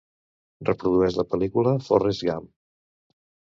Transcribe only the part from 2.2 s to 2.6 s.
Gump".